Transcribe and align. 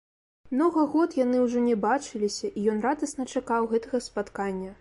Многа 0.53 0.85
год 0.93 1.13
яны 1.17 1.43
ўжо 1.43 1.61
не 1.67 1.75
бачыліся, 1.85 2.49
і 2.57 2.67
ён 2.73 2.81
радасна 2.89 3.29
чакаў 3.35 3.73
гэтага 3.75 4.05
спаткання. 4.09 4.77